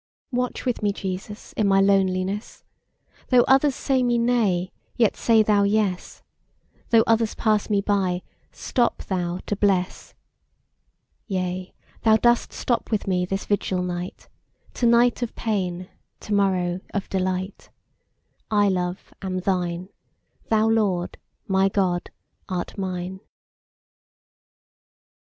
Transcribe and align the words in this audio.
Watch 0.31 0.65
with 0.65 0.81
me, 0.81 0.91
Jesus, 0.91 1.53
in 1.53 1.67
my 1.67 1.79
loneliness: 1.79 2.63
Though 3.27 3.43
others 3.43 3.75
say 3.75 4.01
me 4.01 4.17
nay, 4.17 4.71
yet 4.95 5.15
say 5.15 5.43
Thou 5.43 5.61
yes; 5.61 6.23
Though 6.89 7.03
others 7.05 7.35
pass 7.35 7.69
me 7.69 7.81
by, 7.81 8.23
stop 8.51 9.03
Thou 9.03 9.41
to 9.45 9.55
bless. 9.55 10.15
Yea, 11.27 11.71
Thou 12.01 12.17
dost 12.17 12.51
stop 12.51 12.89
with 12.89 13.05
me 13.05 13.27
this 13.27 13.45
vigil 13.45 13.83
night; 13.83 14.27
To 14.73 14.87
night 14.87 15.21
of 15.21 15.35
pain, 15.35 15.87
to 16.21 16.33
morrow 16.33 16.79
of 16.95 17.07
delight: 17.09 17.69
I, 18.49 18.69
Love, 18.69 19.13
am 19.21 19.37
Thine; 19.41 19.89
Thou, 20.49 20.67
Lord, 20.67 21.19
my 21.47 21.69
God, 21.69 22.09
art 22.49 22.75
mine. 22.75 23.19